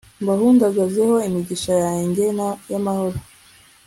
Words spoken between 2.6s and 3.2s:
y'amahoro